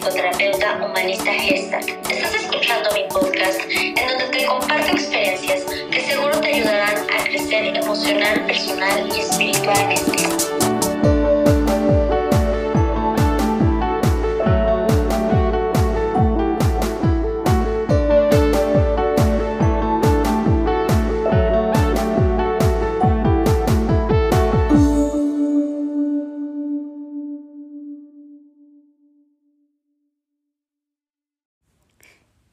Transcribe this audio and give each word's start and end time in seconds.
psicoterapeuta 0.00 0.80
humanista 0.82 1.30
Gestalt. 1.30 1.88
Estás 2.10 2.34
escuchando 2.34 2.90
mi 2.94 3.04
podcast 3.08 3.60
en 3.68 4.08
donde 4.08 4.38
te 4.38 4.46
comparto 4.46 4.92
experiencias 4.92 5.64
que 5.90 6.00
seguro 6.00 6.40
te 6.40 6.54
ayudarán 6.54 7.06
a 7.10 7.24
crecer 7.24 7.76
emocional, 7.76 8.46
personal 8.46 9.08
y 9.14 9.20
espiritualmente. 9.20 10.59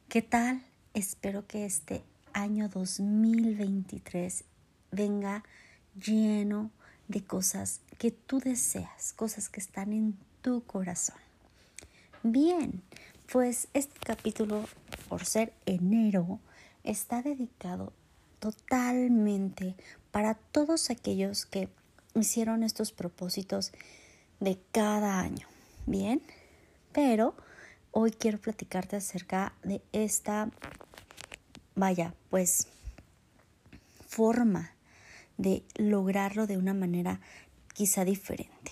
¿Qué 0.09 0.21
tal? 0.21 0.63
Espero 0.93 1.45
que 1.47 1.65
este 1.65 2.01
año 2.31 2.69
2023 2.69 4.45
venga 4.89 5.43
lleno 6.01 6.71
de 7.09 7.25
cosas 7.25 7.81
que 7.97 8.11
tú 8.11 8.39
deseas, 8.39 9.11
cosas 9.11 9.49
que 9.49 9.59
están 9.59 9.91
en 9.91 10.17
tu 10.41 10.63
corazón. 10.63 11.17
Bien, 12.23 12.81
pues 13.29 13.67
este 13.73 13.99
capítulo, 13.99 14.63
por 15.09 15.25
ser 15.25 15.51
enero, 15.65 16.39
está 16.85 17.21
dedicado 17.21 17.91
totalmente 18.39 19.75
para 20.11 20.35
todos 20.35 20.89
aquellos 20.89 21.45
que 21.45 21.67
hicieron 22.15 22.63
estos 22.63 22.93
propósitos 22.93 23.73
de 24.39 24.57
cada 24.71 25.19
año. 25.19 25.47
Bien, 25.85 26.21
pero 26.93 27.35
hoy 27.91 28.11
quiero 28.11 28.37
platicarte 28.37 28.95
acerca 28.95 29.53
de 29.63 29.81
esta, 29.91 30.49
vaya, 31.75 32.13
pues 32.29 32.67
forma 34.07 34.71
de 35.37 35.63
lograrlo 35.75 36.47
de 36.47 36.57
una 36.57 36.73
manera 36.73 37.19
quizá 37.73 38.05
diferente. 38.05 38.71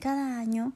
Cada 0.00 0.38
año 0.38 0.72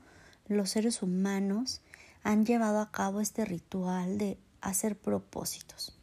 los 0.49 0.71
seres 0.71 1.03
humanos 1.03 1.81
han 2.23 2.45
llevado 2.45 2.81
a 2.81 2.91
cabo 2.91 3.21
este 3.21 3.45
ritual 3.45 4.19
de 4.19 4.39
hacer 4.61 4.97
propósitos. 4.97 5.97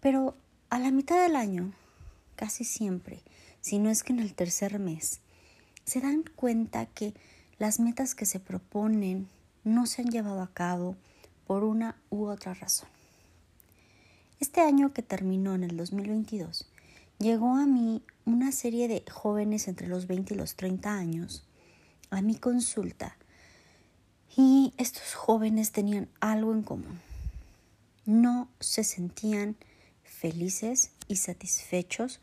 Pero 0.00 0.36
a 0.70 0.78
la 0.78 0.90
mitad 0.90 1.20
del 1.22 1.36
año, 1.36 1.72
casi 2.36 2.64
siempre, 2.64 3.22
si 3.60 3.78
no 3.78 3.90
es 3.90 4.02
que 4.02 4.12
en 4.12 4.20
el 4.20 4.34
tercer 4.34 4.78
mes, 4.78 5.20
se 5.84 6.00
dan 6.00 6.22
cuenta 6.36 6.86
que 6.86 7.14
las 7.58 7.80
metas 7.80 8.14
que 8.14 8.26
se 8.26 8.38
proponen 8.38 9.28
no 9.68 9.86
se 9.86 10.02
han 10.02 10.08
llevado 10.08 10.40
a 10.40 10.52
cabo 10.52 10.96
por 11.46 11.62
una 11.62 11.96
u 12.10 12.26
otra 12.26 12.54
razón. 12.54 12.88
Este 14.40 14.60
año 14.60 14.92
que 14.92 15.02
terminó 15.02 15.54
en 15.54 15.64
el 15.64 15.76
2022, 15.76 16.66
llegó 17.18 17.56
a 17.56 17.66
mí 17.66 18.02
una 18.24 18.52
serie 18.52 18.88
de 18.88 19.04
jóvenes 19.10 19.68
entre 19.68 19.88
los 19.88 20.06
20 20.06 20.34
y 20.34 20.36
los 20.36 20.54
30 20.56 20.92
años 20.92 21.44
a 22.10 22.22
mi 22.22 22.36
consulta 22.36 23.16
y 24.36 24.72
estos 24.76 25.14
jóvenes 25.14 25.72
tenían 25.72 26.08
algo 26.20 26.52
en 26.52 26.62
común. 26.62 27.00
No 28.06 28.48
se 28.60 28.84
sentían 28.84 29.56
felices 30.04 30.92
y 31.08 31.16
satisfechos 31.16 32.20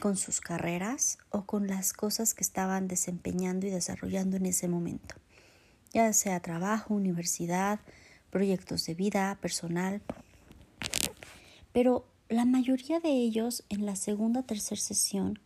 con 0.00 0.16
sus 0.16 0.40
carreras 0.40 1.18
o 1.30 1.44
con 1.44 1.66
las 1.66 1.92
cosas 1.92 2.32
que 2.32 2.44
estaban 2.44 2.88
desempeñando 2.88 3.66
y 3.66 3.70
desarrollando 3.70 4.36
en 4.36 4.46
ese 4.46 4.68
momento 4.68 5.16
ya 5.92 6.12
sea 6.12 6.40
trabajo, 6.40 6.94
universidad, 6.94 7.80
proyectos 8.30 8.86
de 8.86 8.94
vida, 8.94 9.38
personal. 9.40 10.02
Pero 11.72 12.06
la 12.28 12.44
mayoría 12.44 13.00
de 13.00 13.10
ellos 13.10 13.64
en 13.68 13.86
la 13.86 13.96
segunda 13.96 14.40
o 14.40 14.44
tercera 14.44 14.80
sesión 14.80 15.38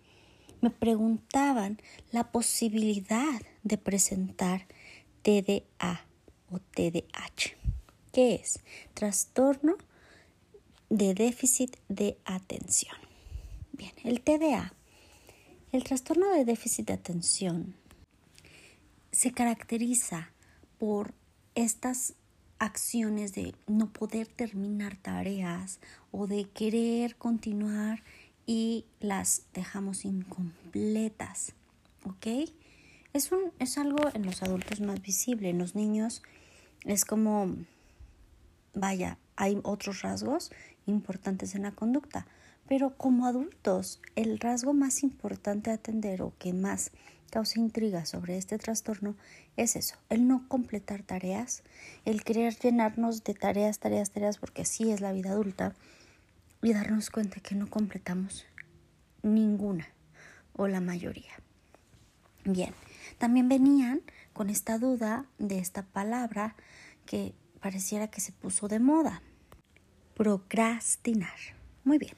me 0.60 0.70
preguntaban 0.70 1.80
la 2.10 2.30
posibilidad 2.30 3.40
de 3.62 3.78
presentar 3.78 4.66
TDA 5.22 6.06
o 6.50 6.58
TDAH. 6.58 7.56
¿Qué 8.12 8.34
es? 8.36 8.60
Trastorno 8.94 9.76
de 10.88 11.14
déficit 11.14 11.76
de 11.88 12.18
atención. 12.24 12.96
Bien, 13.72 13.92
el 14.04 14.20
TDA. 14.20 14.72
El 15.72 15.82
trastorno 15.82 16.28
de 16.32 16.44
déficit 16.44 16.86
de 16.86 16.92
atención 16.92 17.74
se 19.10 19.32
caracteriza 19.32 20.30
por 20.78 21.14
estas 21.54 22.14
acciones 22.58 23.34
de 23.34 23.54
no 23.66 23.92
poder 23.92 24.26
terminar 24.26 24.96
tareas 24.96 25.80
o 26.12 26.26
de 26.26 26.48
querer 26.48 27.16
continuar 27.16 28.02
y 28.46 28.84
las 29.00 29.42
dejamos 29.52 30.04
incompletas. 30.04 31.54
¿Ok? 32.04 32.50
Es, 33.12 33.32
un, 33.32 33.52
es 33.58 33.78
algo 33.78 33.98
en 34.14 34.26
los 34.26 34.42
adultos 34.42 34.80
más 34.80 35.00
visible. 35.00 35.50
En 35.50 35.58
los 35.58 35.74
niños 35.74 36.22
es 36.84 37.04
como, 37.04 37.54
vaya, 38.74 39.18
hay 39.36 39.58
otros 39.62 40.02
rasgos 40.02 40.50
importantes 40.86 41.54
en 41.54 41.62
la 41.62 41.72
conducta. 41.72 42.26
Pero 42.66 42.96
como 42.96 43.26
adultos, 43.26 44.00
el 44.16 44.38
rasgo 44.38 44.72
más 44.72 45.02
importante 45.02 45.70
a 45.70 45.74
atender 45.74 46.22
o 46.22 46.32
que 46.38 46.52
más 46.52 46.92
causa 47.30 47.60
intriga 47.60 48.06
sobre 48.06 48.36
este 48.36 48.58
trastorno 48.58 49.16
es 49.56 49.76
eso, 49.76 49.96
el 50.08 50.26
no 50.28 50.48
completar 50.48 51.02
tareas, 51.02 51.62
el 52.04 52.24
querer 52.24 52.56
llenarnos 52.58 53.24
de 53.24 53.34
tareas, 53.34 53.78
tareas, 53.78 54.10
tareas, 54.10 54.38
porque 54.38 54.62
así 54.62 54.90
es 54.90 55.00
la 55.00 55.12
vida 55.12 55.30
adulta, 55.30 55.74
y 56.64 56.72
darnos 56.72 57.10
cuenta 57.10 57.40
que 57.40 57.54
no 57.54 57.68
completamos 57.68 58.46
ninguna 59.22 59.86
o 60.54 60.66
la 60.66 60.80
mayoría. 60.80 61.32
Bien, 62.44 62.72
también 63.18 63.48
venían 63.48 64.00
con 64.32 64.48
esta 64.48 64.78
duda 64.78 65.26
de 65.38 65.58
esta 65.58 65.82
palabra 65.82 66.56
que 67.04 67.34
pareciera 67.60 68.08
que 68.08 68.22
se 68.22 68.32
puso 68.32 68.66
de 68.68 68.80
moda, 68.80 69.22
procrastinar. 70.14 71.38
Muy 71.84 71.98
bien. 71.98 72.14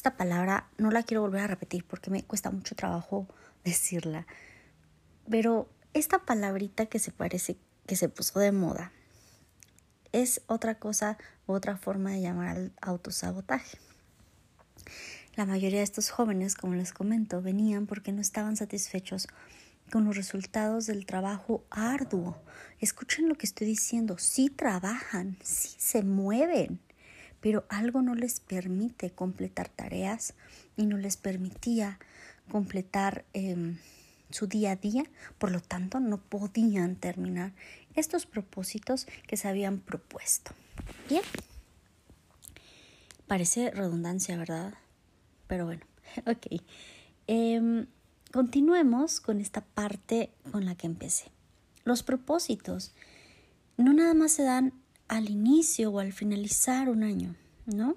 Esta 0.00 0.16
palabra 0.16 0.66
no 0.78 0.90
la 0.90 1.02
quiero 1.02 1.20
volver 1.20 1.42
a 1.42 1.46
repetir 1.46 1.84
porque 1.84 2.08
me 2.10 2.22
cuesta 2.22 2.50
mucho 2.50 2.74
trabajo 2.74 3.26
decirla. 3.66 4.26
Pero 5.28 5.68
esta 5.92 6.20
palabrita 6.20 6.86
que 6.86 6.98
se 6.98 7.12
parece 7.12 7.58
que 7.84 7.96
se 7.96 8.08
puso 8.08 8.38
de 8.40 8.50
moda 8.50 8.92
es 10.12 10.40
otra 10.46 10.76
cosa, 10.76 11.18
otra 11.44 11.76
forma 11.76 12.12
de 12.12 12.22
llamar 12.22 12.48
al 12.48 12.72
autosabotaje. 12.80 13.76
La 15.36 15.44
mayoría 15.44 15.80
de 15.80 15.84
estos 15.84 16.08
jóvenes, 16.08 16.54
como 16.54 16.76
les 16.76 16.94
comento, 16.94 17.42
venían 17.42 17.86
porque 17.86 18.10
no 18.10 18.22
estaban 18.22 18.56
satisfechos 18.56 19.28
con 19.92 20.06
los 20.06 20.16
resultados 20.16 20.86
del 20.86 21.04
trabajo 21.04 21.62
arduo. 21.68 22.40
Escuchen 22.78 23.28
lo 23.28 23.34
que 23.34 23.44
estoy 23.44 23.66
diciendo, 23.66 24.16
sí 24.16 24.48
trabajan, 24.48 25.36
sí 25.42 25.76
se 25.76 26.02
mueven, 26.02 26.80
pero 27.40 27.64
algo 27.68 28.02
no 28.02 28.14
les 28.14 28.40
permite 28.40 29.10
completar 29.10 29.68
tareas 29.68 30.34
y 30.76 30.86
no 30.86 30.96
les 30.96 31.16
permitía 31.16 31.98
completar 32.50 33.24
em, 33.32 33.78
su 34.30 34.46
día 34.46 34.72
a 34.72 34.76
día, 34.76 35.04
por 35.38 35.50
lo 35.50 35.60
tanto 35.60 36.00
no 36.00 36.18
podían 36.18 36.96
terminar 36.96 37.52
estos 37.94 38.26
propósitos 38.26 39.06
que 39.26 39.36
se 39.36 39.48
habían 39.48 39.78
propuesto. 39.78 40.52
Bien, 41.08 41.22
parece 43.26 43.70
redundancia, 43.70 44.36
¿verdad? 44.36 44.74
Pero 45.46 45.66
bueno, 45.66 45.82
ok. 46.26 46.62
Em, 47.26 47.86
continuemos 48.32 49.20
con 49.20 49.40
esta 49.40 49.60
parte 49.60 50.30
con 50.50 50.64
la 50.64 50.74
que 50.74 50.86
empecé. 50.86 51.30
Los 51.84 52.02
propósitos 52.02 52.92
no 53.76 53.92
nada 53.92 54.14
más 54.14 54.32
se 54.32 54.42
dan 54.42 54.72
al 55.10 55.28
inicio 55.28 55.90
o 55.90 55.98
al 55.98 56.12
finalizar 56.12 56.88
un 56.88 57.02
año, 57.02 57.34
¿no? 57.66 57.96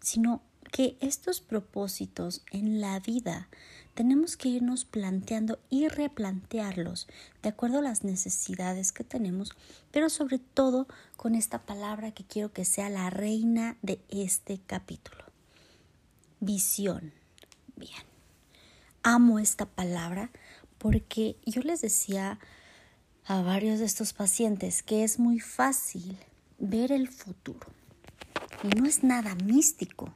Sino 0.00 0.40
que 0.72 0.96
estos 1.00 1.42
propósitos 1.42 2.42
en 2.50 2.80
la 2.80 2.98
vida 2.98 3.48
tenemos 3.92 4.38
que 4.38 4.48
irnos 4.48 4.86
planteando 4.86 5.58
y 5.68 5.88
replantearlos 5.88 7.08
de 7.42 7.50
acuerdo 7.50 7.80
a 7.80 7.82
las 7.82 8.04
necesidades 8.04 8.92
que 8.92 9.04
tenemos, 9.04 9.52
pero 9.90 10.08
sobre 10.08 10.38
todo 10.38 10.88
con 11.18 11.34
esta 11.34 11.58
palabra 11.66 12.12
que 12.12 12.24
quiero 12.24 12.50
que 12.54 12.64
sea 12.64 12.88
la 12.88 13.10
reina 13.10 13.76
de 13.82 14.00
este 14.08 14.58
capítulo. 14.66 15.24
Visión. 16.40 17.12
Bien. 17.76 18.02
Amo 19.02 19.38
esta 19.38 19.66
palabra 19.66 20.30
porque 20.78 21.36
yo 21.44 21.60
les 21.60 21.82
decía 21.82 22.38
a 23.26 23.42
varios 23.42 23.78
de 23.78 23.84
estos 23.84 24.14
pacientes 24.14 24.82
que 24.82 25.04
es 25.04 25.18
muy 25.18 25.38
fácil 25.38 26.18
ver 26.58 26.92
el 26.92 27.08
futuro. 27.08 27.68
Y 28.62 28.68
no 28.68 28.86
es 28.86 29.02
nada 29.02 29.34
místico. 29.34 30.14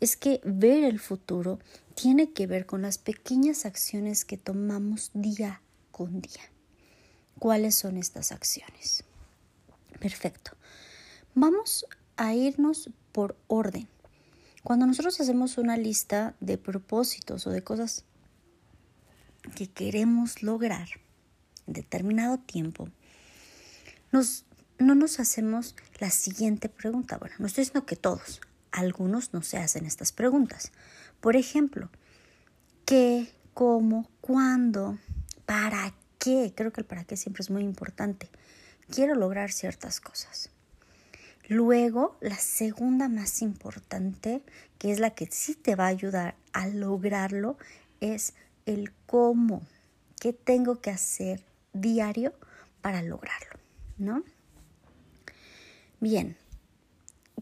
Es 0.00 0.16
que 0.16 0.40
ver 0.44 0.84
el 0.84 0.98
futuro 0.98 1.58
tiene 1.94 2.32
que 2.32 2.46
ver 2.46 2.66
con 2.66 2.82
las 2.82 2.98
pequeñas 2.98 3.64
acciones 3.64 4.24
que 4.24 4.36
tomamos 4.36 5.10
día 5.14 5.62
con 5.90 6.20
día. 6.20 6.42
¿Cuáles 7.38 7.74
son 7.74 7.96
estas 7.96 8.32
acciones? 8.32 9.04
Perfecto. 10.00 10.52
Vamos 11.34 11.86
a 12.16 12.34
irnos 12.34 12.90
por 13.12 13.36
orden. 13.46 13.88
Cuando 14.62 14.86
nosotros 14.86 15.20
hacemos 15.20 15.58
una 15.58 15.76
lista 15.76 16.34
de 16.40 16.58
propósitos 16.58 17.46
o 17.46 17.50
de 17.50 17.62
cosas 17.62 18.04
que 19.54 19.68
queremos 19.68 20.42
lograr 20.42 20.88
en 21.66 21.74
determinado 21.74 22.38
tiempo, 22.38 22.88
nos, 24.12 24.44
no 24.78 24.94
nos 24.94 25.20
hacemos 25.20 25.74
la 25.98 26.10
siguiente 26.10 26.68
pregunta. 26.68 27.18
Bueno, 27.18 27.36
no 27.38 27.46
estoy 27.46 27.62
diciendo 27.62 27.86
que 27.86 27.96
todos, 27.96 28.40
algunos 28.70 29.32
no 29.32 29.42
se 29.42 29.58
hacen 29.58 29.86
estas 29.86 30.12
preguntas. 30.12 30.72
Por 31.20 31.36
ejemplo, 31.36 31.90
¿qué, 32.84 33.32
cómo, 33.54 34.08
cuándo, 34.20 34.98
para 35.46 35.94
qué? 36.18 36.52
Creo 36.54 36.72
que 36.72 36.80
el 36.80 36.86
para 36.86 37.04
qué 37.04 37.16
siempre 37.16 37.42
es 37.42 37.50
muy 37.50 37.62
importante. 37.62 38.28
Quiero 38.90 39.14
lograr 39.14 39.50
ciertas 39.50 40.00
cosas. 40.00 40.50
Luego, 41.48 42.16
la 42.20 42.36
segunda 42.36 43.08
más 43.08 43.40
importante, 43.40 44.42
que 44.78 44.90
es 44.90 44.98
la 44.98 45.10
que 45.10 45.28
sí 45.30 45.54
te 45.54 45.76
va 45.76 45.84
a 45.84 45.88
ayudar 45.88 46.34
a 46.52 46.66
lograrlo, 46.66 47.56
es 48.00 48.34
el 48.66 48.92
cómo. 49.06 49.62
¿Qué 50.20 50.32
tengo 50.32 50.80
que 50.80 50.90
hacer 50.90 51.44
diario 51.72 52.34
para 52.82 53.02
lograrlo? 53.02 53.60
¿No? 53.96 54.24
Bien, 55.98 56.36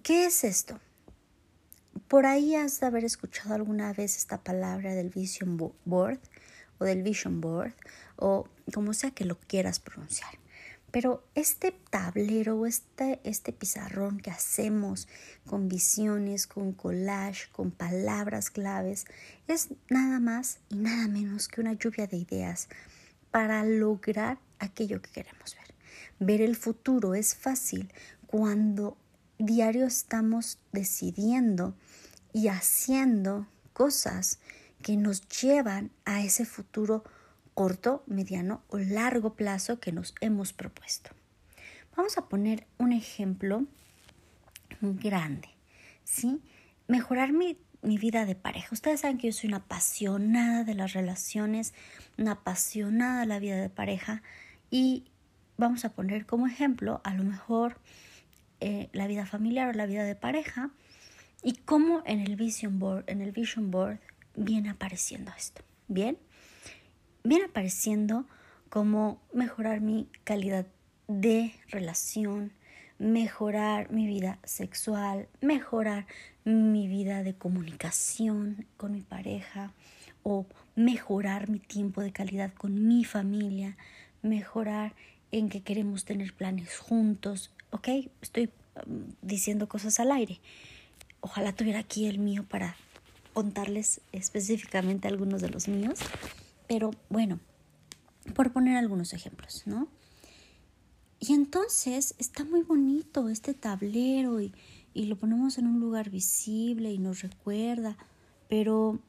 ¿qué 0.05 0.27
es 0.27 0.45
esto? 0.45 0.79
Por 2.07 2.25
ahí 2.25 2.55
has 2.55 2.79
de 2.79 2.87
haber 2.87 3.05
escuchado 3.05 3.53
alguna 3.53 3.93
vez 3.93 4.17
esta 4.17 4.45
palabra 4.45 4.95
del 4.95 5.11
Vision 5.11 5.57
Board 5.85 6.21
o 6.79 6.85
del 6.85 7.03
Vision 7.03 7.41
Board 7.41 7.75
o 8.15 8.49
como 8.73 8.95
sea 8.95 9.11
que 9.11 9.25
lo 9.25 9.41
quieras 9.41 9.81
pronunciar. 9.81 10.31
Pero 10.93 11.27
este 11.35 11.73
tablero, 11.91 12.65
este, 12.65 13.19
este 13.25 13.53
pizarrón 13.53 14.21
que 14.21 14.31
hacemos 14.31 15.09
con 15.47 15.69
visiones, 15.69 16.47
con 16.47 16.73
collage, 16.75 17.51
con 17.51 17.73
palabras 17.73 18.51
claves, 18.51 19.05
es 19.49 19.71
nada 19.91 20.21
más 20.21 20.61
y 20.69 20.77
nada 20.77 21.09
menos 21.09 21.49
que 21.49 21.61
una 21.61 21.73
lluvia 21.73 22.07
de 22.07 22.19
ideas 22.19 22.69
para 23.33 23.65
lograr 23.65 24.39
aquello 24.61 25.03
que 25.03 25.11
queremos 25.11 25.57
ver. 25.57 25.75
Ver 26.21 26.41
el 26.41 26.55
futuro 26.55 27.15
es 27.15 27.35
fácil 27.35 27.93
cuando 28.35 28.97
diario 29.39 29.87
estamos 29.87 30.59
decidiendo 30.73 31.77
y 32.33 32.49
haciendo 32.49 33.47
cosas 33.73 34.41
que 34.83 34.97
nos 34.97 35.21
llevan 35.29 35.93
a 36.05 36.21
ese 36.21 36.45
futuro 36.45 37.05
corto, 37.55 38.03
mediano 38.09 38.65
o 38.67 38.79
largo 38.79 39.35
plazo 39.35 39.79
que 39.79 39.93
nos 39.93 40.17
hemos 40.21 40.53
propuesto. 40.53 41.11
Vamos 41.97 42.19
a 42.19 42.29
poner 42.29 42.67
un 42.77 42.91
ejemplo 42.91 43.67
grande, 44.81 45.51
¿sí? 46.03 46.43
Mejorar 46.89 47.33
mi, 47.33 47.57
mi 47.83 47.99
vida 47.99 48.27
de 48.27 48.35
pareja. 48.35 48.71
Ustedes 48.73 49.03
saben 49.03 49.19
que 49.19 49.29
yo 49.29 49.33
soy 49.33 49.47
una 49.47 49.59
apasionada 49.59 50.65
de 50.65 50.75
las 50.75 50.93
relaciones, 50.93 51.73
una 52.19 52.33
apasionada 52.33 53.21
de 53.21 53.27
la 53.27 53.39
vida 53.39 53.61
de 53.61 53.71
pareja 53.71 54.25
y 54.73 55.05
vamos 55.57 55.85
a 55.85 55.91
poner 55.91 56.27
como 56.27 56.49
ejemplo 56.49 57.01
a 57.05 57.15
lo 57.15 57.23
mejor 57.23 57.79
eh, 58.61 58.89
la 58.93 59.07
vida 59.07 59.27
familiar 59.27 59.69
o 59.69 59.73
la 59.73 59.87
vida 59.87 60.05
de 60.05 60.15
pareja 60.15 60.71
y 61.43 61.55
cómo 61.55 62.03
en 62.07 62.21
el 62.21 62.37
vision 62.37 62.79
board, 62.79 63.05
en 63.07 63.21
el 63.21 63.33
vision 63.33 63.71
board 63.71 63.99
viene 64.37 64.71
apareciendo 64.71 65.33
esto. 65.37 65.63
Bien, 65.89 66.19
viene 67.23 67.47
apareciendo 67.47 68.27
como 68.71 69.21
mejorar 69.33 69.81
mi 69.81 70.09
calidad 70.25 70.67
de 71.07 71.53
relación, 71.69 72.53
mejorar 72.99 73.91
mi 73.91 74.07
vida 74.07 74.39
sexual, 74.45 75.29
mejorar 75.41 76.07
mi 76.45 76.89
vida 76.89 77.23
de 77.23 77.35
comunicación 77.35 78.67
con 78.77 78.93
mi 78.93 79.03
pareja 79.03 79.73
o 80.23 80.47
mejorar 80.75 81.49
mi 81.51 81.59
tiempo 81.59 82.01
de 82.01 82.13
calidad 82.13 82.53
con 82.55 82.87
mi 82.87 83.05
familia, 83.05 83.77
mejorar 84.23 84.95
en 85.31 85.49
que 85.49 85.63
queremos 85.63 86.05
tener 86.05 86.33
planes 86.33 86.79
juntos, 86.79 87.53
¿ok? 87.75 87.89
Estoy 88.23 88.51
um, 88.87 89.09
diciendo 89.21 89.69
cosas 89.69 89.99
al 89.99 90.13
aire. 90.13 90.41
Ojalá 91.21 91.53
tuviera 91.53 91.81
aquí 91.81 92.07
el 92.07 92.21
mío 92.21 92.45
para 92.49 92.77
contarles 93.33 94.01
específicamente 94.13 95.09
algunos 95.09 95.43
de 95.43 95.51
los 95.51 95.67
míos. 95.67 95.99
Pero 96.69 96.93
bueno, 97.11 97.41
por 98.35 98.53
poner 98.53 98.77
algunos 98.77 99.13
ejemplos, 99.13 99.65
¿no? 99.67 99.89
Y 101.19 101.33
entonces 101.33 102.15
está 102.19 102.45
muy 102.45 102.63
bonito 102.63 103.29
este 103.29 103.55
tablero 103.55 104.41
y, 104.41 104.53
y 104.93 105.07
lo 105.07 105.17
ponemos 105.17 105.59
en 105.59 105.67
un 105.67 105.81
lugar 105.81 106.11
visible 106.11 106.93
y 106.93 106.99
nos 106.99 107.23
recuerda, 107.23 107.97
pero 108.49 109.01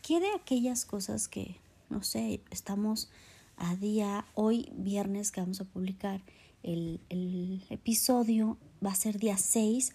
¿qué 0.00 0.20
de 0.20 0.30
aquellas 0.34 0.84
cosas 0.84 1.28
que, 1.28 1.56
no 1.90 2.02
sé, 2.02 2.40
estamos 2.50 3.10
a 3.56 3.76
día, 3.76 4.24
hoy 4.34 4.70
viernes 4.76 5.30
que 5.30 5.40
vamos 5.40 5.60
a 5.60 5.64
publicar 5.64 6.22
el, 6.64 7.00
el 7.08 7.64
episodio, 7.70 8.58
va 8.84 8.90
a 8.90 8.96
ser 8.96 9.18
día 9.18 9.36
6, 9.36 9.92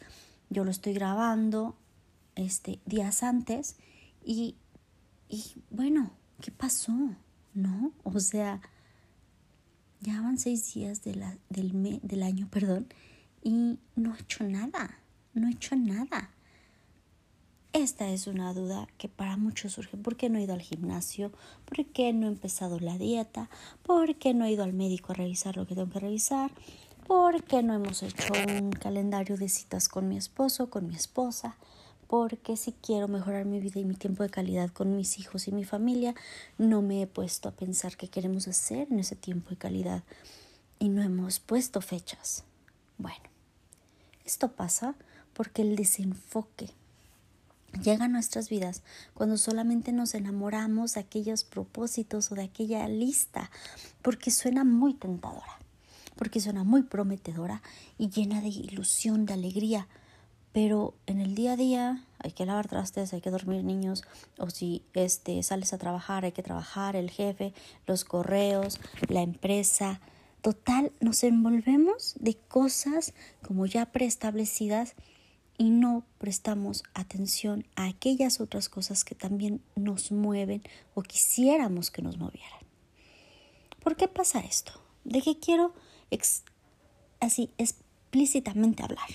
yo 0.50 0.64
lo 0.64 0.72
estoy 0.72 0.94
grabando 0.94 1.76
este, 2.36 2.80
días 2.86 3.24
antes 3.24 3.76
y, 4.24 4.56
y 5.28 5.44
bueno, 5.70 6.12
¿qué 6.42 6.52
pasó? 6.52 6.94
¿No? 7.54 7.92
O 8.04 8.20
sea, 8.20 8.62
ya 10.02 10.22
van 10.22 10.38
seis 10.38 10.74
días 10.74 11.02
del, 11.04 11.24
del 11.50 12.24
año, 12.24 12.48
perdón, 12.50 12.88
y 13.44 13.78
no 13.96 14.16
he 14.16 14.20
hecho 14.20 14.44
nada, 14.44 15.00
no 15.34 15.48
he 15.48 15.52
hecho 15.52 15.76
nada. 15.76 16.32
Esta 17.72 18.10
es 18.10 18.26
una 18.26 18.54
duda 18.54 18.88
que 18.98 19.10
para 19.10 19.38
muchos 19.38 19.74
surge. 19.74 19.96
¿Por 19.96 20.16
qué 20.16 20.30
no 20.30 20.40
he 20.40 20.44
ido 20.44 20.54
al 20.54 20.62
gimnasio? 20.62 21.32
¿Por 21.66 21.86
qué 21.86 22.14
no 22.14 22.26
he 22.26 22.30
empezado 22.30 22.80
la 22.80 22.98
dieta? 22.98 23.50
¿Por 23.84 24.16
qué 24.16 24.34
no 24.34 24.46
he 24.46 24.52
ido 24.52 24.64
al 24.64 24.74
médico 24.74 25.12
a 25.12 25.16
revisar 25.16 25.56
lo 25.56 25.68
que 25.68 25.76
tengo 25.76 25.92
que 25.92 26.00
revisar? 26.00 26.52
¿Por 27.06 27.44
qué 27.44 27.62
no 27.62 27.76
hemos 27.76 28.02
hecho 28.02 28.34
un 28.58 28.72
calendario 28.72 29.38
de 29.38 29.50
citas 29.50 29.88
con 29.88 30.08
mi 30.08 30.18
esposo, 30.18 30.70
con 30.70 30.88
mi 30.88 30.96
esposa? 30.96 31.58
porque 32.10 32.58
si 32.58 32.72
quiero 32.72 33.08
mejorar 33.08 33.46
mi 33.46 33.60
vida 33.60 33.80
y 33.80 33.86
mi 33.86 33.94
tiempo 33.94 34.24
de 34.24 34.32
calidad 34.32 34.72
con 34.72 34.96
mis 34.98 35.20
hijos 35.20 35.48
y 35.48 35.52
mi 35.52 35.64
familia, 35.64 36.16
no 36.58 36.82
me 36.82 37.04
he 37.04 37.08
puesto 37.08 37.48
a 37.48 37.52
pensar 37.52 37.98
qué 37.98 38.08
queremos 38.08 38.48
hacer 38.48 38.88
en 38.90 38.98
ese 38.98 39.16
tiempo 39.16 39.52
de 39.52 39.58
calidad 39.58 40.02
y 40.80 40.90
no 40.90 41.04
hemos 41.04 41.40
puesto 41.40 41.82
fechas. 41.82 42.46
Bueno, 42.98 43.22
esto 44.26 44.52
pasa 44.54 44.96
porque 45.34 45.62
el 45.62 45.76
desenfoque 45.76 46.72
llega 47.84 48.06
a 48.06 48.10
nuestras 48.10 48.50
vidas 48.50 48.84
cuando 49.14 49.38
solamente 49.38 49.92
nos 49.92 50.16
enamoramos 50.16 50.94
de 50.94 51.02
aquellos 51.02 51.44
propósitos 51.44 52.32
o 52.32 52.36
de 52.36 52.44
aquella 52.44 52.88
lista, 52.88 53.52
porque 54.02 54.32
suena 54.32 54.64
muy 54.64 54.94
tentadora, 54.94 55.60
porque 56.16 56.40
suena 56.40 56.64
muy 56.64 56.84
prometedora 56.84 57.62
y 57.98 58.10
llena 58.10 58.42
de 58.42 58.50
ilusión, 58.50 59.26
de 59.26 59.34
alegría, 59.34 59.88
pero 60.52 60.96
en 61.06 61.20
el 61.20 61.36
día 61.36 61.54
a 61.54 61.58
día 61.58 62.04
hay 62.18 62.32
que 62.32 62.46
lavar 62.46 62.68
trastes, 62.68 63.14
hay 63.14 63.22
que 63.22 63.30
dormir 63.30 63.64
niños, 63.64 64.04
o 64.38 64.50
si 64.50 64.84
este, 64.94 65.42
sales 65.44 65.74
a 65.74 65.78
trabajar, 65.78 66.26
hay 66.26 66.32
que 66.32 66.44
trabajar, 66.44 66.96
el 66.96 67.12
jefe, 67.12 67.54
los 67.86 68.04
correos, 68.04 68.80
la 69.08 69.22
empresa. 69.22 70.02
Total, 70.42 70.92
nos 71.02 71.24
envolvemos 71.24 72.16
de 72.20 72.36
cosas 72.36 73.14
como 73.46 73.66
ya 73.66 73.86
preestablecidas 73.88 74.96
y 75.60 75.70
no 75.72 76.06
prestamos 76.18 76.84
atención 76.94 77.68
a 77.76 77.88
aquellas 77.88 78.40
otras 78.40 78.70
cosas 78.70 79.04
que 79.04 79.14
también 79.14 79.62
nos 79.76 80.12
mueven 80.12 80.64
o 80.96 81.04
quisiéramos 81.04 81.92
que 81.92 82.02
nos 82.02 82.18
movieran. 82.18 82.62
¿Por 83.84 83.98
qué 83.98 84.08
pasa 84.08 84.40
esto? 84.40 84.72
¿De 85.04 85.22
qué 85.22 85.38
quiero 85.38 85.74
así 87.20 87.52
explícitamente 87.58 88.84
hablar? 88.84 89.10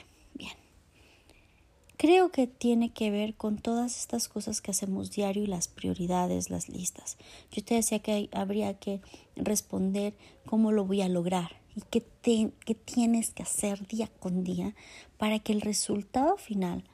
Creo 1.96 2.30
que 2.30 2.46
tiene 2.46 2.92
que 2.92 3.10
ver 3.10 3.34
con 3.34 3.56
todas 3.56 3.98
estas 3.98 4.28
cosas 4.28 4.60
que 4.60 4.72
hacemos 4.72 5.12
diario 5.12 5.44
y 5.44 5.46
las 5.46 5.68
prioridades, 5.68 6.50
las 6.50 6.68
listas. 6.68 7.16
Yo 7.50 7.64
te 7.64 7.76
decía 7.76 8.00
que 8.00 8.28
habría 8.32 8.78
que 8.78 9.00
responder 9.36 10.14
cómo 10.44 10.70
lo 10.72 10.84
voy 10.84 11.00
a 11.00 11.08
lograr 11.08 11.63
y 11.74 11.82
qué, 11.90 12.04
qué 12.22 12.74
tienes 12.74 13.30
que 13.30 13.42
hacer 13.42 13.86
día 13.86 14.08
con 14.20 14.44
día 14.44 14.74
para 15.18 15.38
que 15.38 15.52
el 15.52 15.60
resultado 15.60 16.36
final 16.36 16.84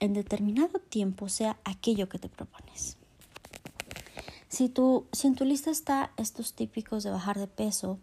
en 0.00 0.14
determinado 0.14 0.78
tiempo 0.80 1.28
sea 1.28 1.58
aquello 1.64 2.08
que 2.08 2.18
te 2.18 2.28
propones. 2.28 2.96
Si, 4.48 4.68
tú, 4.68 5.06
si 5.12 5.28
en 5.28 5.34
tu 5.34 5.44
lista 5.44 5.70
está 5.70 6.12
estos 6.16 6.54
típicos 6.54 7.04
de 7.04 7.10
bajar 7.10 7.38
de 7.38 7.46
peso 7.46 7.98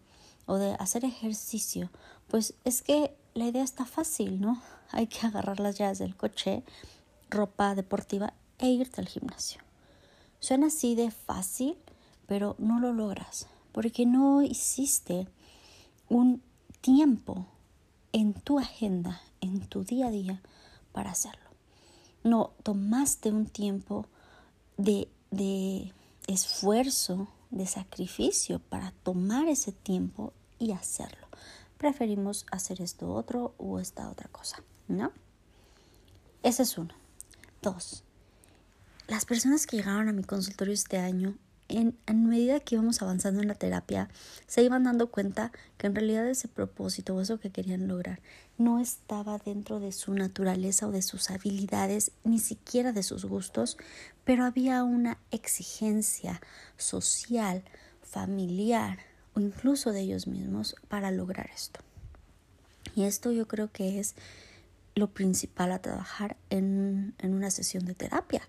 o 0.46 0.56
de 0.56 0.74
hacer 0.74 1.04
ejercicio, 1.04 1.90
pues 2.28 2.54
es 2.64 2.82
que 2.82 3.14
la 3.34 3.46
idea 3.46 3.62
está 3.62 3.84
fácil, 3.84 4.40
¿no? 4.40 4.60
Hay 4.90 5.06
que 5.06 5.26
agarrar 5.26 5.60
las 5.60 5.78
llaves 5.78 5.98
del 5.98 6.16
coche, 6.16 6.64
ropa 7.28 7.74
deportiva 7.74 8.32
e 8.58 8.68
irte 8.68 9.00
al 9.00 9.08
gimnasio. 9.08 9.60
Suena 10.40 10.68
así 10.68 10.94
de 10.94 11.10
fácil, 11.10 11.76
pero 12.26 12.56
no 12.58 12.80
lo 12.80 12.92
logras 12.92 13.46
porque 13.72 14.06
no 14.06 14.42
hiciste 14.42 15.28
un 16.10 16.42
tiempo 16.82 17.46
en 18.12 18.34
tu 18.34 18.58
agenda, 18.58 19.22
en 19.40 19.60
tu 19.66 19.84
día 19.84 20.08
a 20.08 20.10
día, 20.10 20.42
para 20.92 21.12
hacerlo. 21.12 21.48
No 22.22 22.52
tomaste 22.62 23.30
un 23.30 23.46
tiempo 23.46 24.06
de, 24.76 25.08
de 25.30 25.94
esfuerzo, 26.26 27.28
de 27.50 27.66
sacrificio 27.66 28.58
para 28.58 28.92
tomar 29.02 29.48
ese 29.48 29.72
tiempo 29.72 30.34
y 30.58 30.72
hacerlo. 30.72 31.28
Preferimos 31.78 32.44
hacer 32.50 32.82
esto 32.82 33.14
otro 33.14 33.54
o 33.56 33.78
esta 33.78 34.10
otra 34.10 34.28
cosa, 34.28 34.62
¿no? 34.88 35.12
Ese 36.42 36.64
es 36.64 36.76
uno. 36.76 36.94
Dos, 37.62 38.04
las 39.06 39.24
personas 39.24 39.66
que 39.66 39.76
llegaron 39.76 40.08
a 40.08 40.12
mi 40.12 40.24
consultorio 40.24 40.74
este 40.74 40.98
año 40.98 41.36
en, 41.70 42.28
medida 42.28 42.60
que 42.60 42.74
íbamos 42.74 43.00
avanzando 43.02 43.40
en 43.40 43.48
la 43.48 43.54
terapia, 43.54 44.08
se 44.46 44.62
iban 44.62 44.84
dando 44.84 45.10
cuenta 45.10 45.52
que 45.78 45.86
en 45.86 45.94
realidad 45.94 46.28
ese 46.28 46.48
propósito 46.48 47.14
o 47.14 47.20
eso 47.20 47.38
que 47.38 47.50
querían 47.50 47.88
lograr 47.88 48.20
no 48.58 48.78
estaba 48.78 49.38
dentro 49.38 49.80
de 49.80 49.92
su 49.92 50.12
naturaleza 50.12 50.86
o 50.86 50.90
de 50.92 51.02
sus 51.02 51.30
habilidades, 51.30 52.12
ni 52.24 52.38
siquiera 52.38 52.92
de 52.92 53.02
sus 53.02 53.24
gustos, 53.24 53.78
pero 54.24 54.44
había 54.44 54.84
una 54.84 55.18
exigencia 55.30 56.40
social, 56.76 57.62
familiar 58.02 58.98
o 59.34 59.40
incluso 59.40 59.92
de 59.92 60.00
ellos 60.00 60.26
mismos 60.26 60.76
para 60.88 61.10
lograr 61.10 61.50
esto. 61.54 61.80
Y 62.94 63.04
esto 63.04 63.32
yo 63.32 63.46
creo 63.46 63.70
que 63.72 64.00
es 64.00 64.14
lo 64.94 65.08
principal 65.08 65.72
a 65.72 65.78
trabajar 65.78 66.36
en, 66.50 67.14
en 67.18 67.34
una 67.34 67.50
sesión 67.50 67.86
de 67.86 67.94
terapia, 67.94 68.42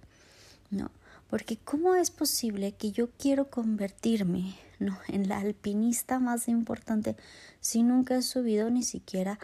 ¿no? 0.72 0.90
Porque 1.32 1.56
¿cómo 1.56 1.96
es 1.96 2.12
posible 2.12 2.74
que 2.74 2.92
yo 2.92 3.10
quiero 3.18 3.50
convertirme 3.50 4.54
¿no? 4.80 5.00
en 5.08 5.30
la 5.30 5.40
alpinista 5.40 6.20
más 6.20 6.50
importante 6.50 7.16
si 7.62 7.84
nunca 7.84 8.18
he 8.18 8.22
subido 8.22 8.70
ni 8.70 8.84
siquiera 8.84 9.40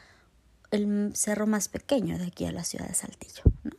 el 0.70 1.16
cerro 1.16 1.48
más 1.48 1.70
pequeño 1.70 2.18
de 2.18 2.26
aquí 2.26 2.44
a 2.44 2.52
la 2.52 2.66
ciudad 2.66 2.90
de 2.90 2.94
Saltillo? 2.94 3.44
¿no? 3.64 3.72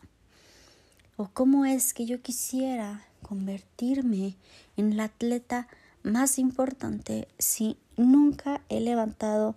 ¿O 1.19 1.29
cómo 1.29 1.67
es 1.67 1.93
que 1.93 2.07
yo 2.07 2.23
quisiera 2.23 3.05
convertirme 3.21 4.37
en 4.79 4.97
la 4.97 5.05
atleta 5.05 5.69
más 6.03 6.39
importante 6.39 7.29
si 7.39 7.77
nunca 7.99 8.63
he 8.71 8.81
levantado 8.81 9.55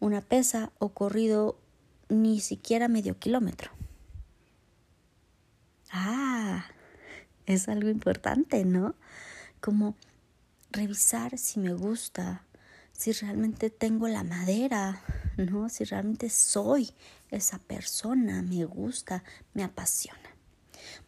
una 0.00 0.20
pesa 0.20 0.72
o 0.80 0.88
corrido 0.88 1.56
ni 2.08 2.40
siquiera 2.40 2.88
medio 2.88 3.20
kilómetro? 3.20 3.70
Ah, 5.92 6.64
es 7.46 7.68
algo 7.68 7.88
importante, 7.88 8.64
¿no? 8.64 8.94
Como 9.60 9.96
revisar 10.70 11.38
si 11.38 11.60
me 11.60 11.72
gusta, 11.72 12.44
si 12.92 13.12
realmente 13.12 13.70
tengo 13.70 14.08
la 14.08 14.24
madera, 14.24 15.02
¿no? 15.36 15.68
Si 15.68 15.84
realmente 15.84 16.30
soy 16.30 16.90
esa 17.30 17.58
persona, 17.58 18.42
me 18.42 18.64
gusta, 18.64 19.24
me 19.52 19.64
apasiona. 19.64 20.18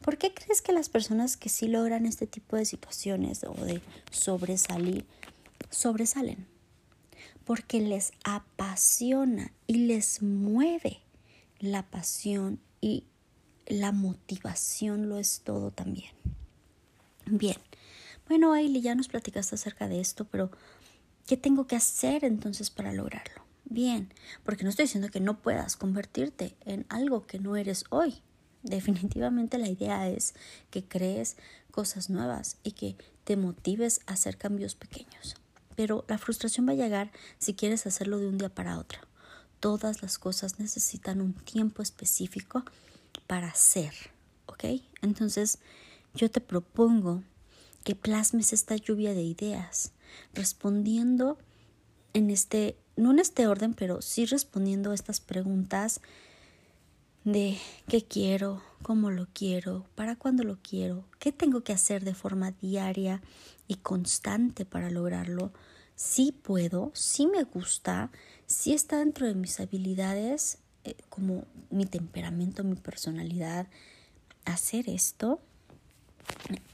¿Por 0.01 0.19
qué 0.19 0.33
crees 0.33 0.63
que 0.63 0.73
las 0.73 0.89
personas 0.89 1.37
que 1.37 1.49
sí 1.49 1.69
logran 1.69 2.07
este 2.07 2.27
tipo 2.27 2.57
de 2.57 2.65
situaciones 2.65 3.45
o 3.45 3.55
de 3.55 3.83
sobresalir, 4.11 5.05
sobresalen? 5.71 6.47
Porque 7.45 7.81
les 7.81 8.13
apasiona 8.25 9.53
y 9.67 9.87
les 9.87 10.23
mueve 10.23 11.01
la 11.59 11.85
pasión 11.85 12.61
y 12.81 13.05
la 13.67 13.93
motivación 13.93 15.09
lo 15.09 15.19
es 15.19 15.41
todo 15.45 15.71
también. 15.71 16.13
Bien, 17.27 17.57
bueno, 18.29 18.53
Ailey, 18.53 18.83
ya 18.83 18.95
nos 18.95 19.09
platicaste 19.09 19.55
acerca 19.55 19.89
de 19.89 20.01
esto, 20.01 20.25
pero 20.25 20.51
¿qué 21.27 21.37
tengo 21.37 21.67
que 21.67 21.77
hacer 21.77 22.25
entonces 22.25 22.71
para 22.71 22.93
lograrlo? 22.93 23.45
Bien, 23.65 24.13
porque 24.45 24.65
no 24.65 24.71
estoy 24.71 24.85
diciendo 24.85 25.09
que 25.11 25.21
no 25.21 25.41
puedas 25.41 25.77
convertirte 25.77 26.57
en 26.65 26.87
algo 26.89 27.27
que 27.27 27.41
no 27.41 27.57
eres 27.57 27.85
hoy. 27.91 28.23
Definitivamente 28.63 29.59
la 29.59 29.69
idea 29.69 30.09
es 30.09 30.35
que 30.71 30.85
crees 30.85 31.37
cosas 31.71 32.11
nuevas 32.11 32.59
y 32.63 32.73
que 32.73 32.97
te 33.25 33.37
motives 33.37 34.01
a 34.07 34.15
hacer 34.15 34.39
cambios 34.39 34.75
pequeños. 34.75 35.37
Pero 35.75 36.05
la 36.09 36.19
frustración 36.19 36.67
va 36.67 36.73
a 36.73 36.77
llegar 36.77 37.13
si 37.39 37.55
quieres 37.55 37.87
hacerlo 37.87 38.19
de 38.19 38.29
un 38.29 38.39
día 38.39 38.49
para 38.49 38.79
otro. 38.79 39.01
Todas 39.61 40.03
las 40.03 40.19
cosas 40.19 40.59
necesitan 40.59 41.21
un 41.21 41.33
tiempo 41.33 41.83
específico 41.83 42.65
para 43.27 43.49
hacer, 43.49 43.93
¿ok? 44.47 44.65
Entonces 45.03 45.59
yo 46.15 46.31
te 46.31 46.41
propongo 46.41 47.23
que 47.85 47.95
plasmes 47.95 48.53
esta 48.53 48.77
lluvia 48.77 49.15
de 49.15 49.23
ideas, 49.23 49.93
respondiendo 50.35 51.39
en 52.15 52.31
este, 52.31 52.77
no 52.97 53.13
en 53.13 53.19
este 53.19 53.47
orden, 53.47 53.75
pero 53.75 54.03
sí 54.03 54.27
respondiendo 54.27 54.91
a 54.91 54.95
estas 54.95 55.21
preguntas 55.21 56.01
de 57.25 57.59
qué 57.89 58.03
quiero, 58.03 58.63
cómo 58.83 59.11
lo 59.11 59.27
quiero, 59.33 59.85
para 59.95 60.17
cuándo 60.17 60.45
lo 60.45 60.59
quiero, 60.63 61.05
qué 61.19 61.33
tengo 61.33 61.63
que 61.63 61.73
hacer 61.73 62.05
de 62.05 62.15
forma 62.15 62.53
diaria 62.53 63.21
y 63.69 63.77
constante 63.77 64.65
para 64.65 64.91
lograrlo, 64.91 65.53
si 65.97 66.31
puedo, 66.33 66.93
si 66.95 67.27
me 67.27 67.43
gusta, 67.43 68.11
si 68.47 68.73
está 68.73 68.99
dentro 68.99 69.27
de 69.27 69.35
mis 69.35 69.61
habilidades 69.61 70.59
como 71.09 71.45
mi 71.71 71.87
temperamento, 71.87 72.63
mi 72.63 72.77
personalidad, 72.77 73.67
hacer 74.45 74.89
esto 74.89 75.41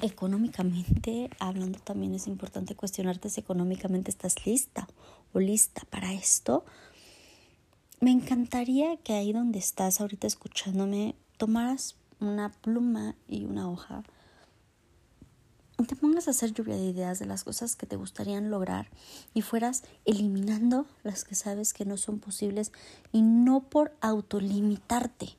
económicamente 0.00 1.30
hablando 1.38 1.78
también 1.78 2.14
es 2.14 2.26
importante 2.26 2.74
cuestionarte 2.74 3.30
si 3.30 3.40
económicamente 3.40 4.10
estás 4.10 4.46
lista 4.46 4.88
o 5.32 5.40
lista 5.40 5.82
para 5.90 6.12
esto. 6.12 6.64
Me 8.00 8.10
encantaría 8.10 8.96
que 8.98 9.14
ahí 9.14 9.32
donde 9.32 9.58
estás 9.58 10.00
ahorita 10.00 10.26
escuchándome 10.26 11.14
tomaras 11.36 11.96
una 12.20 12.50
pluma 12.50 13.14
y 13.28 13.44
una 13.44 13.70
hoja 13.70 14.02
te 15.86 15.96
pongas 15.96 16.28
a 16.28 16.32
hacer 16.32 16.52
lluvia 16.52 16.76
de 16.76 16.84
ideas 16.84 17.18
de 17.18 17.26
las 17.26 17.44
cosas 17.44 17.76
que 17.76 17.86
te 17.86 17.96
gustarían 17.96 18.50
lograr 18.50 18.88
y 19.34 19.42
fueras 19.42 19.84
eliminando 20.04 20.86
las 21.02 21.24
que 21.24 21.34
sabes 21.34 21.72
que 21.72 21.84
no 21.84 21.96
son 21.96 22.18
posibles 22.18 22.72
y 23.12 23.22
no 23.22 23.60
por 23.60 23.96
autolimitarte, 24.00 25.36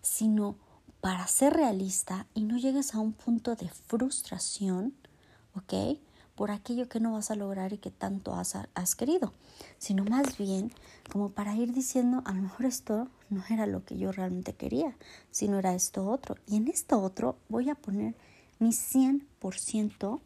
sino 0.00 0.56
para 1.00 1.26
ser 1.26 1.54
realista 1.54 2.26
y 2.34 2.44
no 2.44 2.56
llegues 2.56 2.94
a 2.94 3.00
un 3.00 3.12
punto 3.12 3.56
de 3.56 3.68
frustración, 3.68 4.94
¿ok? 5.54 5.98
Por 6.36 6.50
aquello 6.50 6.88
que 6.88 7.00
no 7.00 7.12
vas 7.12 7.30
a 7.30 7.34
lograr 7.34 7.72
y 7.72 7.78
que 7.78 7.90
tanto 7.90 8.34
has, 8.34 8.56
has 8.74 8.94
querido, 8.94 9.32
sino 9.78 10.04
más 10.04 10.38
bien 10.38 10.72
como 11.10 11.30
para 11.30 11.56
ir 11.56 11.72
diciendo, 11.72 12.22
a 12.24 12.32
lo 12.32 12.42
mejor 12.42 12.66
esto 12.66 13.08
no 13.28 13.42
era 13.50 13.66
lo 13.66 13.84
que 13.84 13.98
yo 13.98 14.12
realmente 14.12 14.54
quería, 14.54 14.96
sino 15.30 15.58
era 15.58 15.74
esto 15.74 16.08
otro. 16.08 16.36
Y 16.46 16.56
en 16.56 16.68
esto 16.68 17.00
otro 17.00 17.36
voy 17.48 17.68
a 17.68 17.74
poner 17.74 18.14
mi 18.62 18.70
100%, 18.70 20.20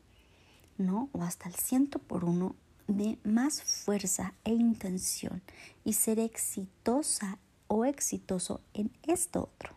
¿no? 0.77 1.09
O 1.13 1.23
hasta 1.23 1.49
el 1.49 1.55
100 1.55 1.87
por 2.07 2.25
uno 2.25 2.55
de 2.87 3.19
más 3.25 3.63
fuerza 3.63 4.35
e 4.45 4.53
intención 4.53 5.41
y 5.85 5.95
ser 5.95 6.19
exitosa 6.19 7.39
o 7.67 7.87
exitoso 7.87 8.61
en 8.75 8.93
esto 9.07 9.51
otro. 9.55 9.75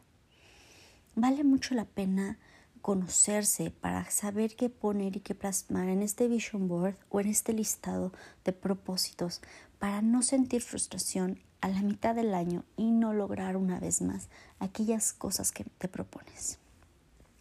Vale 1.15 1.45
mucho 1.45 1.73
la 1.73 1.85
pena 1.85 2.37
conocerse 2.81 3.71
para 3.71 4.11
saber 4.11 4.57
qué 4.57 4.69
poner 4.69 5.15
y 5.15 5.21
qué 5.21 5.35
plasmar 5.35 5.87
en 5.87 6.01
este 6.01 6.27
vision 6.27 6.67
board 6.67 6.97
o 7.07 7.21
en 7.21 7.27
este 7.27 7.53
listado 7.53 8.11
de 8.43 8.51
propósitos 8.51 9.41
para 9.79 10.01
no 10.01 10.21
sentir 10.21 10.61
frustración 10.61 11.39
a 11.61 11.69
la 11.69 11.81
mitad 11.81 12.13
del 12.13 12.33
año 12.33 12.65
y 12.75 12.91
no 12.91 13.13
lograr 13.13 13.55
una 13.55 13.79
vez 13.79 14.01
más 14.01 14.27
aquellas 14.59 15.13
cosas 15.13 15.53
que 15.53 15.63
te 15.63 15.87
propones. 15.87 16.59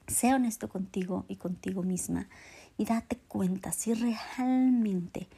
Sé 0.08 0.32
honesto 0.34 0.68
contigo 0.68 1.26
y 1.28 1.36
contigo 1.36 1.82
misma 1.82 2.28
y 2.78 2.86
date 2.86 3.18
cuenta 3.28 3.72
si 3.72 3.92
realmente, 3.92 5.28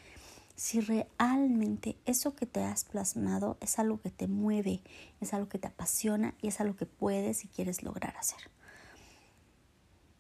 si 0.55 0.81
realmente 0.81 1.97
eso 2.07 2.37
que 2.37 2.47
te 2.47 2.63
has 2.63 2.85
plasmado 2.85 3.59
es 3.61 3.81
algo 3.81 4.01
que 4.01 4.11
te 4.11 4.29
mueve, 4.29 4.81
es 5.21 5.35
algo 5.35 5.49
que 5.49 5.59
te 5.59 5.67
apasiona 5.67 6.35
y 6.41 6.49
es 6.49 6.61
algo 6.61 6.77
que 6.77 6.87
puedes 6.87 7.45
y 7.45 7.49
quieres 7.49 7.83
lograr 7.83 8.17
hacer. 8.17 8.39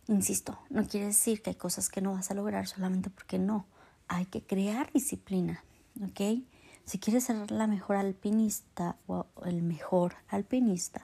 Insisto, 0.08 0.58
no 0.68 0.84
quiere 0.88 1.06
decir 1.06 1.40
que 1.40 1.50
hay 1.50 1.56
cosas 1.56 1.88
que 1.88 2.00
no 2.00 2.12
vas 2.14 2.32
a 2.32 2.34
lograr 2.34 2.66
solamente 2.66 3.10
porque 3.10 3.38
no. 3.38 3.66
Hay 4.08 4.24
que 4.24 4.42
crear 4.42 4.92
disciplina, 4.92 5.62
¿ok? 6.02 6.42
Si 6.84 6.98
quieres 6.98 7.24
ser 7.24 7.50
la 7.50 7.66
mejor 7.66 7.96
alpinista 7.96 8.96
o 9.06 9.26
el 9.44 9.62
mejor 9.62 10.16
alpinista 10.28 11.02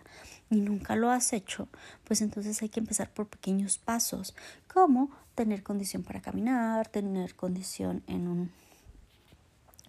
y 0.50 0.56
nunca 0.56 0.96
lo 0.96 1.10
has 1.10 1.32
hecho, 1.32 1.68
pues 2.04 2.22
entonces 2.22 2.60
hay 2.62 2.68
que 2.68 2.80
empezar 2.80 3.12
por 3.12 3.28
pequeños 3.28 3.78
pasos, 3.78 4.34
como 4.66 5.10
tener 5.34 5.62
condición 5.62 6.02
para 6.02 6.20
caminar, 6.20 6.88
tener 6.88 7.34
condición 7.36 8.02
en 8.06 8.26
un 8.26 8.50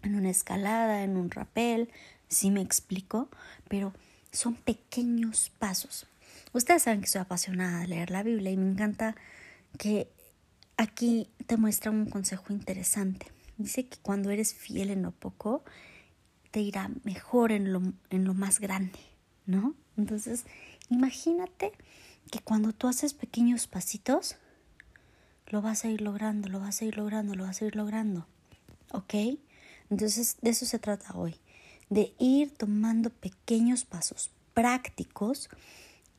en 0.04 0.16
una 0.16 0.30
escalada, 0.30 1.04
en 1.04 1.18
un 1.18 1.32
rapel, 1.32 1.90
si 2.30 2.52
me 2.52 2.62
explico, 2.62 3.30
pero 3.68 3.94
son 4.32 4.56
pequeños 4.56 5.52
pasos. 5.58 6.06
Ustedes 6.54 6.84
saben 6.84 7.02
que 7.02 7.08
soy 7.08 7.22
apasionada 7.22 7.80
de 7.82 7.88
leer 7.88 8.12
la 8.12 8.24
Biblia 8.24 8.52
y 8.52 8.58
me 8.58 8.72
encanta 8.72 9.16
que 9.78 10.10
aquí 10.78 11.30
te 11.46 11.58
muestra 11.58 11.92
un 11.92 12.10
consejo 12.10 12.54
interesante. 12.54 13.37
Dice 13.58 13.88
que 13.88 13.98
cuando 13.98 14.30
eres 14.30 14.54
fiel 14.54 14.90
en 14.90 15.02
lo 15.02 15.12
poco, 15.12 15.64
te 16.52 16.62
irá 16.62 16.90
mejor 17.04 17.52
en 17.52 17.74
lo, 17.74 17.82
en 18.10 18.24
lo 18.24 18.34
más 18.34 18.60
grande, 18.60 19.00
¿no? 19.46 19.76
Entonces, 19.98 20.46
imagínate 20.90 21.72
que 22.32 22.40
cuando 22.40 22.74
tú 22.74 22.88
haces 22.88 23.14
pequeños 23.14 23.68
pasitos, 23.68 24.36
lo 25.48 25.62
vas 25.62 25.86
a 25.86 25.90
ir 25.90 26.02
logrando, 26.02 26.50
lo 26.50 26.60
vas 26.60 26.82
a 26.82 26.86
ir 26.86 26.98
logrando, 26.98 27.36
lo 27.36 27.44
vas 27.44 27.62
a 27.62 27.66
ir 27.66 27.76
logrando. 27.76 28.28
¿Ok? 28.92 29.14
Entonces, 29.90 30.38
de 30.42 30.50
eso 30.50 30.66
se 30.66 30.80
trata 30.80 31.18
hoy, 31.18 31.36
de 31.90 32.14
ir 32.20 32.52
tomando 32.52 33.10
pequeños 33.10 33.86
pasos 33.86 34.32
prácticos 34.54 35.50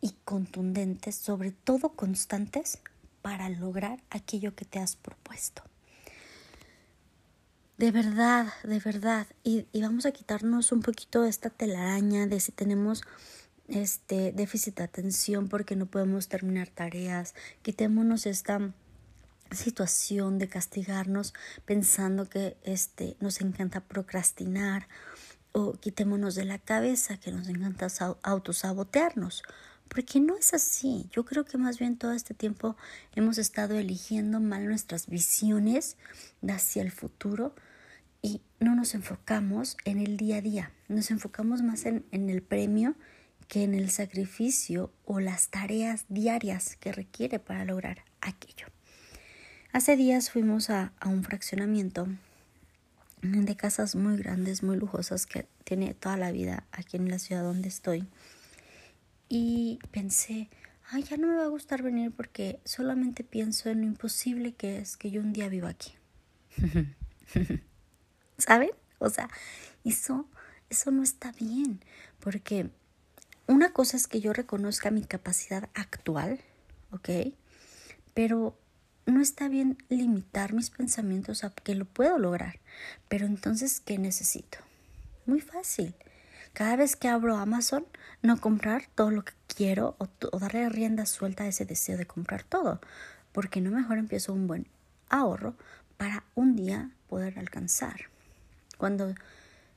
y 0.01 0.15
contundentes, 0.25 1.17
sobre 1.17 1.53
todo 1.53 1.91
constantes, 1.91 2.79
para 3.21 3.49
lograr 3.49 4.03
aquello 4.11 4.55
que 4.55 4.65
te 4.65 4.79
has 4.79 4.97
propuesto. 4.97 5.63
De 7.79 7.93
verdad, 7.93 8.53
de 8.65 8.81
verdad. 8.81 9.29
Y, 9.45 9.67
y 9.73 9.83
vamos 9.83 10.05
a 10.05 10.11
quitarnos 10.11 10.73
un 10.73 10.83
poquito 10.83 11.25
esta 11.25 11.49
telaraña 11.49 12.27
de 12.27 12.41
si 12.41 12.51
tenemos 12.51 13.03
este 13.69 14.33
déficit 14.33 14.79
de 14.79 14.83
atención 14.83 15.49
porque 15.49 15.77
no 15.77 15.87
podemos 15.87 16.27
terminar 16.27 16.69
tareas. 16.71 17.37
Quitémonos 17.63 18.27
esta 18.27 18.75
situación 19.53 20.41
de 20.41 20.49
castigarnos 20.49 21.35
pensando 21.67 22.29
que 22.29 22.57
este 22.65 23.17
nos 23.21 23.41
encanta 23.41 23.81
procrastinar 23.81 24.89
o 25.53 25.75
quitémonos 25.75 26.35
de 26.35 26.47
la 26.47 26.59
cabeza 26.59 27.19
que 27.19 27.31
nos 27.31 27.49
encanta 27.49 27.87
autosabotearnos 28.23 29.45
porque 29.89 30.19
no 30.19 30.37
es 30.37 30.53
así. 30.53 31.09
Yo 31.13 31.25
creo 31.25 31.45
que 31.45 31.59
más 31.59 31.79
bien 31.79 31.97
todo 31.97 32.13
este 32.13 32.35
tiempo 32.35 32.77
hemos 33.15 33.39
estado 33.39 33.77
eligiendo 33.77 34.41
mal 34.41 34.67
nuestras 34.67 35.07
visiones 35.07 35.97
hacia 36.43 36.83
el 36.83 36.91
futuro 36.91 37.55
y 38.29 38.43
no 38.61 38.75
nos 38.75 38.95
enfocamos 38.95 39.77
en 39.87 39.99
el 39.99 40.19
día 40.19 40.37
a 40.37 40.41
día. 40.43 40.73
Nos 40.89 41.11
enfocamos 41.11 41.63
más 41.63 41.87
en, 41.87 42.05
en 42.11 42.29
el 42.29 42.43
premio 42.43 42.95
que 43.49 43.65
en 43.65 43.75
el 43.75 43.91
sacrificio 43.91 44.93
o 45.07 45.21
las 45.21 45.49
tareas 45.49 46.05
diarias 46.09 46.77
que 46.77 46.93
requiere 46.93 47.39
para 47.39 47.65
lograr 47.65 48.05
aquello. 48.21 48.67
Hace 49.73 49.97
días 49.97 50.31
fuimos 50.31 50.69
a, 50.69 50.93
un 51.07 51.25
fraccionamiento 51.25 52.07
de 53.23 53.57
casas 53.57 53.97
muy 53.97 54.19
grandes, 54.19 54.63
muy 54.63 54.77
lujosas 54.77 55.25
que 55.25 55.47
tiene 55.65 55.95
toda 55.95 56.19
la 56.19 56.31
vida 56.31 56.65
aquí 56.71 56.99
en 56.99 57.11
la 57.11 57.19
ciudad 57.19 57.43
donde 57.43 57.69
estoy. 57.69 58.07
Y 59.31 59.79
pensé, 59.91 60.51
ay, 60.91 61.03
ya 61.05 61.17
no 61.17 61.29
me 61.29 61.37
va 61.37 61.45
a 61.45 61.49
gustar 61.49 61.83
venir 61.83 62.13
porque 62.13 62.61
solamente 62.65 63.25
pienso 63.25 63.71
en 63.71 63.81
lo 63.81 63.87
imposible 63.87 64.53
que 64.53 64.79
es 64.79 64.99
que 64.99 65.11
yo 65.11 65.23
un 65.23 65.33
día 65.33 65.49
viva 65.49 65.71
aquí. 65.71 65.93
¿Saben? 68.39 68.71
O 68.99 69.11
sea, 69.11 69.29
eso, 69.85 70.27
eso 70.71 70.91
no 70.91 71.03
está 71.03 71.33
bien, 71.33 71.85
porque 72.21 72.71
una 73.47 73.73
cosa 73.73 73.97
es 73.97 74.07
que 74.07 74.21
yo 74.21 74.33
reconozca 74.33 74.91
mi 74.91 75.05
capacidad 75.05 75.69
actual, 75.75 76.41
¿ok? 76.93 77.33
Pero 78.15 78.59
no 79.07 79.21
está 79.23 79.49
bien 79.49 79.79
limitar 79.89 80.53
mis 80.53 80.71
pensamientos 80.71 81.43
a 81.43 81.51
que 81.51 81.75
lo 81.75 81.87
puedo 81.87 82.19
lograr. 82.19 82.61
Pero 83.09 83.27
entonces, 83.27 83.81
¿qué 83.81 83.99
necesito? 83.99 84.59
Muy 85.27 85.41
fácil. 85.41 85.95
Cada 86.53 86.77
vez 86.77 86.95
que 86.97 87.09
abro 87.09 87.37
Amazon, 87.37 87.87
no 88.23 88.41
comprar 88.41 88.87
todo 88.95 89.11
lo 89.11 89.25
que 89.25 89.33
quiero 89.47 89.97
o, 89.99 90.39
darle 90.39 90.69
rienda 90.69 91.07
suelta 91.07 91.45
a 91.45 91.49
ese 91.49 91.65
deseo 91.65 91.97
de 91.97 92.07
comprar 92.07 92.43
todo. 92.43 92.81
Porque 93.33 93.61
no 93.61 93.71
mejor 93.71 93.99
empiezo 93.99 94.33
un 94.33 94.47
buen 94.47 94.67
ahorro 95.09 95.55
para 95.97 96.25
un 96.35 96.55
día 96.57 96.91
poder 97.09 97.39
alcanzar. 97.39 98.11
Cuando 98.79 99.15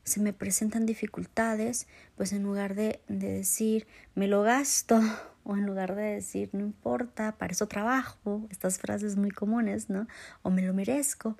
se 0.04 0.20
me 0.20 0.34
presentan 0.34 0.86
dificultades, 0.86 1.88
pues 2.16 2.32
en 2.32 2.44
lugar 2.44 2.76
de, 2.76 3.02
de 3.08 3.34
decir 3.34 3.88
me 4.16 4.28
lo 4.28 4.42
gasto 4.42 5.02
o 5.44 5.58
en 5.58 5.66
lugar 5.66 5.96
de 5.96 6.04
decir 6.04 6.50
no 6.54 6.62
importa, 6.62 7.34
para 7.34 7.52
eso 7.52 7.68
trabajo, 7.68 8.48
estas 8.50 8.80
frases 8.80 9.18
muy 9.18 9.32
comunes, 9.32 9.90
¿no? 9.90 10.08
O 10.42 10.50
me 10.50 10.62
lo 10.62 10.74
merezco, 10.74 11.36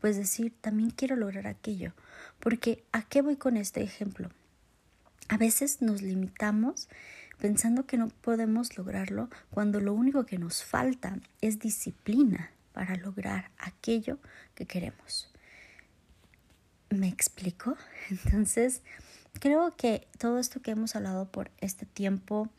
pues 0.00 0.16
decir 0.16 0.52
también 0.60 0.90
quiero 0.90 1.14
lograr 1.16 1.46
aquello. 1.46 1.92
Porque 2.40 2.84
¿a 2.92 3.02
qué 3.02 3.22
voy 3.22 3.36
con 3.36 3.56
este 3.56 3.82
ejemplo? 3.82 4.30
A 5.28 5.36
veces 5.36 5.80
nos 5.80 6.02
limitamos 6.02 6.88
pensando 7.38 7.86
que 7.86 7.96
no 7.96 8.08
podemos 8.08 8.76
lograrlo 8.76 9.28
cuando 9.50 9.80
lo 9.80 9.94
único 9.94 10.26
que 10.26 10.38
nos 10.38 10.62
falta 10.62 11.18
es 11.40 11.58
disciplina 11.58 12.50
para 12.72 12.96
lograr 12.96 13.50
aquello 13.58 14.18
que 14.54 14.66
queremos. 14.66 15.31
¿Me 16.92 17.08
explico? 17.08 17.76
Entonces, 18.10 18.82
creo 19.40 19.74
que 19.76 20.06
todo 20.18 20.38
esto 20.38 20.60
que 20.60 20.72
hemos 20.72 20.94
hablado 20.94 21.30
por 21.30 21.50
este 21.58 21.86
tiempo 21.86 22.50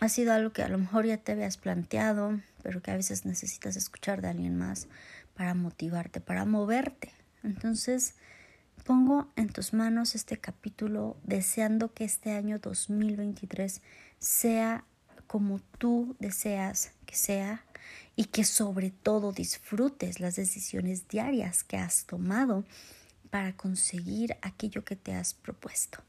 ha 0.00 0.08
sido 0.08 0.32
algo 0.32 0.52
que 0.52 0.62
a 0.62 0.68
lo 0.68 0.78
mejor 0.78 1.06
ya 1.06 1.16
te 1.18 1.32
habías 1.32 1.56
planteado, 1.56 2.40
pero 2.62 2.82
que 2.82 2.90
a 2.90 2.96
veces 2.96 3.24
necesitas 3.24 3.76
escuchar 3.76 4.20
de 4.20 4.28
alguien 4.28 4.56
más 4.56 4.88
para 5.34 5.54
motivarte, 5.54 6.20
para 6.20 6.44
moverte. 6.44 7.12
Entonces, 7.44 8.14
pongo 8.84 9.30
en 9.36 9.48
tus 9.48 9.72
manos 9.72 10.14
este 10.14 10.38
capítulo 10.38 11.16
deseando 11.22 11.94
que 11.94 12.04
este 12.04 12.32
año 12.32 12.58
2023 12.58 13.80
sea 14.18 14.84
como 15.26 15.60
tú 15.78 16.16
deseas 16.18 16.92
que 17.06 17.14
sea 17.14 17.64
y 18.16 18.24
que 18.26 18.44
sobre 18.44 18.90
todo 18.90 19.32
disfrutes 19.32 20.20
las 20.20 20.36
decisiones 20.36 21.08
diarias 21.08 21.64
que 21.64 21.76
has 21.76 22.06
tomado 22.06 22.64
para 23.26 23.56
conseguir 23.56 24.36
aquello 24.42 24.84
que 24.84 24.96
te 24.96 25.14
has 25.14 25.34
propuesto. 25.34 26.02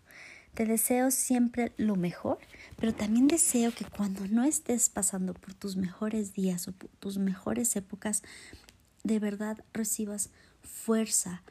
Te 0.54 0.66
deseo 0.66 1.12
siempre 1.12 1.72
lo 1.78 1.96
mejor, 1.96 2.40
pero 2.78 2.94
también 2.94 3.28
deseo 3.28 3.72
que 3.72 3.86
cuando 3.86 4.28
no 4.28 4.44
estés 4.44 4.90
pasando 4.90 5.34
por 5.36 5.54
tus 5.54 5.76
mejores 5.76 6.34
días 6.34 6.68
o 6.68 6.72
por 6.72 6.90
tus 7.00 7.20
mejores 7.20 7.76
épocas, 7.76 8.24
de 9.04 9.20
verdad 9.20 9.64
recibas 9.72 10.32
fuerza, 10.64 11.44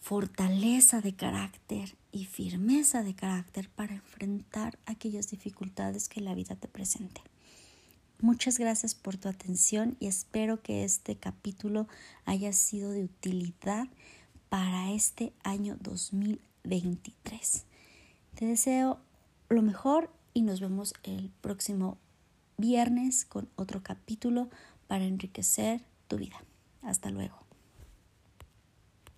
fortaleza 0.00 1.00
de 1.00 1.14
carácter 1.14 1.96
y 2.10 2.24
firmeza 2.24 3.02
de 3.02 3.14
carácter 3.14 3.68
para 3.68 3.94
enfrentar 3.94 4.78
aquellas 4.86 5.28
dificultades 5.28 6.08
que 6.08 6.20
la 6.22 6.34
vida 6.34 6.56
te 6.56 6.68
presente. 6.68 7.20
Muchas 8.20 8.58
gracias 8.58 8.94
por 8.94 9.18
tu 9.18 9.28
atención 9.28 9.98
y 10.00 10.06
espero 10.06 10.62
que 10.62 10.84
este 10.84 11.16
capítulo 11.16 11.86
haya 12.24 12.54
sido 12.54 12.92
de 12.92 13.04
utilidad 13.04 13.88
para 14.48 14.92
este 14.92 15.32
año 15.42 15.76
2023. 15.80 17.64
Te 18.34 18.46
deseo 18.46 18.98
lo 19.48 19.62
mejor 19.62 20.10
y 20.34 20.42
nos 20.42 20.60
vemos 20.60 20.94
el 21.02 21.30
próximo 21.40 21.98
viernes 22.58 23.24
con 23.24 23.48
otro 23.56 23.82
capítulo 23.82 24.50
para 24.86 25.04
enriquecer 25.04 25.82
tu 26.08 26.16
vida. 26.16 26.42
Hasta 26.82 27.10
luego. 27.10 27.45